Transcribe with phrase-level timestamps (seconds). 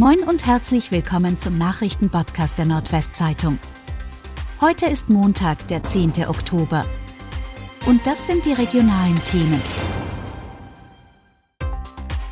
[0.00, 3.58] Moin und herzlich willkommen zum Nachrichtenpodcast der Nordwestzeitung.
[4.58, 6.24] Heute ist Montag, der 10.
[6.26, 6.86] Oktober.
[7.84, 9.60] Und das sind die regionalen Themen.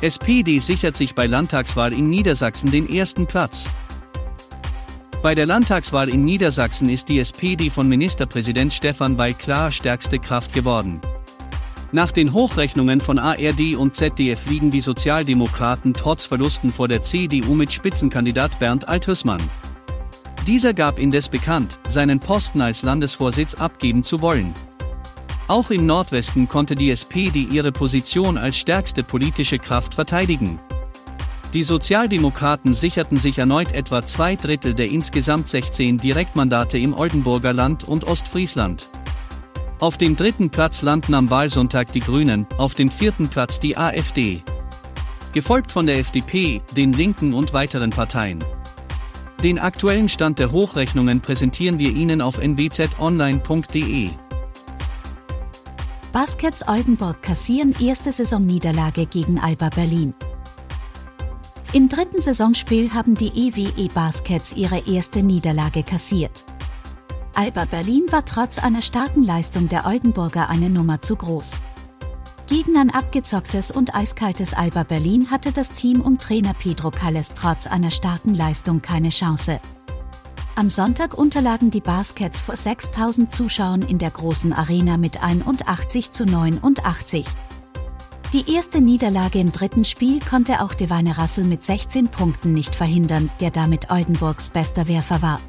[0.00, 3.68] SPD sichert sich bei Landtagswahl in Niedersachsen den ersten Platz.
[5.22, 10.52] Bei der Landtagswahl in Niedersachsen ist die SPD von Ministerpräsident Stefan Weil klar stärkste Kraft
[10.52, 11.00] geworden.
[11.94, 17.54] Nach den Hochrechnungen von ARD und ZDF liegen die Sozialdemokraten trotz Verlusten vor der CDU
[17.54, 19.42] mit Spitzenkandidat Bernd Althusmann.
[20.46, 24.54] Dieser gab indes bekannt, seinen Posten als Landesvorsitz abgeben zu wollen.
[25.48, 30.58] Auch im Nordwesten konnte die SPD ihre Position als stärkste politische Kraft verteidigen.
[31.52, 37.86] Die Sozialdemokraten sicherten sich erneut etwa zwei Drittel der insgesamt 16 Direktmandate im Oldenburger Land
[37.86, 38.88] und Ostfriesland.
[39.82, 44.44] Auf dem dritten Platz landen am Wahlsonntag die Grünen, auf dem vierten Platz die AfD.
[45.32, 48.44] Gefolgt von der FDP, den Linken und weiteren Parteien.
[49.42, 54.10] Den aktuellen Stand der Hochrechnungen präsentieren wir Ihnen auf nwzonline.de.
[56.12, 60.14] Baskets Oldenburg kassieren erste Saisonniederlage gegen Alba Berlin.
[61.72, 66.44] Im dritten Saisonspiel haben die EWE Baskets ihre erste Niederlage kassiert.
[67.34, 71.62] Alba Berlin war trotz einer starken Leistung der Oldenburger eine Nummer zu groß.
[72.46, 77.66] Gegen ein abgezocktes und eiskaltes Alba Berlin hatte das Team um Trainer Pedro Calles trotz
[77.66, 79.60] einer starken Leistung keine Chance.
[80.56, 86.26] Am Sonntag unterlagen die Baskets vor 6000 Zuschauern in der großen Arena mit 81 zu
[86.26, 87.26] 89.
[88.34, 93.30] Die erste Niederlage im dritten Spiel konnte auch Devine Rassel mit 16 Punkten nicht verhindern,
[93.40, 95.40] der damit Oldenburgs bester Werfer war.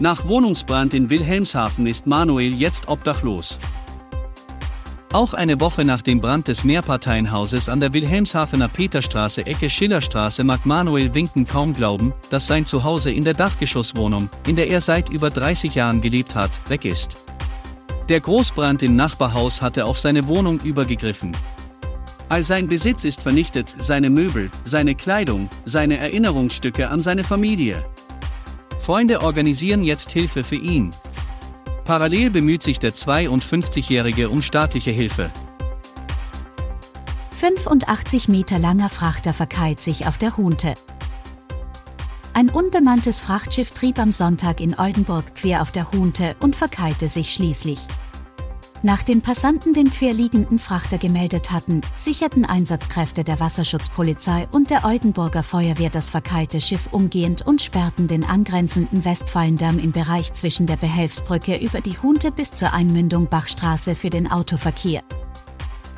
[0.00, 3.58] Nach Wohnungsbrand in Wilhelmshaven ist Manuel jetzt obdachlos.
[5.12, 10.64] Auch eine Woche nach dem Brand des Mehrparteienhauses an der Wilhelmshavener Peterstraße Ecke Schillerstraße mag
[10.64, 15.28] Manuel Winken kaum glauben, dass sein Zuhause in der Dachgeschosswohnung, in der er seit über
[15.28, 17.18] 30 Jahren gelebt hat, weg ist.
[18.08, 21.36] Der Großbrand im Nachbarhaus hatte auf seine Wohnung übergegriffen.
[22.30, 27.84] All sein Besitz ist vernichtet, seine Möbel, seine Kleidung, seine Erinnerungsstücke an seine Familie.
[28.82, 30.90] Freunde organisieren jetzt Hilfe für ihn.
[31.84, 35.30] Parallel bemüht sich der 52-Jährige um staatliche Hilfe.
[37.30, 40.74] 85 Meter langer Frachter verkeilt sich auf der Hunte.
[42.32, 47.32] Ein unbemanntes Frachtschiff trieb am Sonntag in Oldenburg quer auf der Hunte und verkeilte sich
[47.32, 47.78] schließlich.
[48.84, 55.88] Nachdem Passanten den querliegenden Frachter gemeldet hatten, sicherten Einsatzkräfte der Wasserschutzpolizei und der Oldenburger Feuerwehr
[55.88, 61.80] das verkeilte Schiff umgehend und sperrten den angrenzenden Westfallendamm im Bereich zwischen der Behelfsbrücke über
[61.80, 65.02] die Hunte bis zur Einmündung Bachstraße für den Autoverkehr.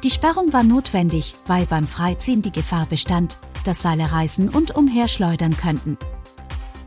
[0.03, 5.57] Die Sperrung war notwendig, weil beim Freiziehen die Gefahr bestand, dass Seile reißen und umherschleudern
[5.57, 5.97] könnten.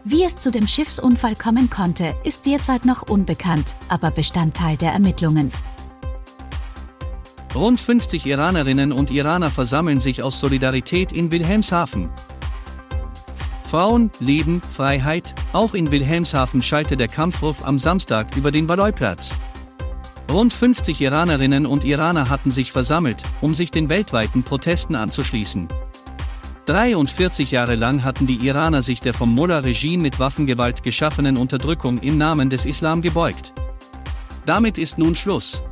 [0.03, 5.52] Wie es zu dem Schiffsunfall kommen konnte, ist derzeit noch unbekannt, aber Bestandteil der Ermittlungen.
[7.57, 12.07] Rund 50 Iranerinnen und Iraner versammeln sich aus Solidarität in Wilhelmshaven.
[13.63, 19.31] Frauen, Leben, Freiheit, auch in Wilhelmshaven schallte der Kampfruf am Samstag über den Valoyplatz.
[20.29, 25.67] Rund 50 Iranerinnen und Iraner hatten sich versammelt, um sich den weltweiten Protesten anzuschließen.
[26.67, 32.19] 43 Jahre lang hatten die Iraner sich der vom Mullah-Regime mit Waffengewalt geschaffenen Unterdrückung im
[32.19, 33.51] Namen des Islam gebeugt.
[34.46, 35.63] Damit ist nun Schluss.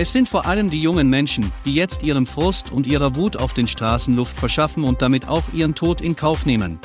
[0.00, 3.52] Es sind vor allem die jungen Menschen, die jetzt ihrem Frust und ihrer Wut auf
[3.52, 6.78] den Straßen Luft verschaffen und damit auch ihren Tod in Kauf nehmen.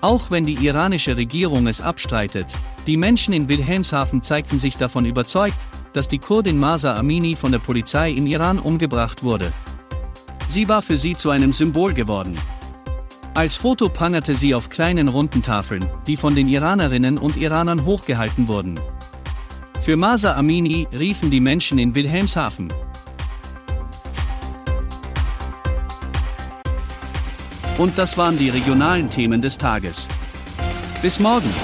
[0.00, 2.48] Auch wenn die iranische Regierung es abstreitet,
[2.88, 5.56] die Menschen in Wilhelmshaven zeigten sich davon überzeugt,
[5.92, 9.52] dass die Kurdin Masa Amini von der Polizei im Iran umgebracht wurde.
[10.48, 12.36] Sie war für sie zu einem Symbol geworden.
[13.34, 18.48] Als Foto prangerte sie auf kleinen runden Tafeln, die von den Iranerinnen und Iranern hochgehalten
[18.48, 18.80] wurden.
[19.86, 22.72] Für Masa Amini riefen die Menschen in Wilhelmshaven.
[27.78, 30.08] Und das waren die regionalen Themen des Tages.
[31.02, 31.54] Bis morgen!